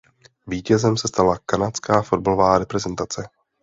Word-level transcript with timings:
Vítězem 0.47 0.97
se 0.97 1.07
stala 1.07 1.37
Kanadská 1.45 2.01
fotbalová 2.01 2.57
reprezentace. 2.59 3.29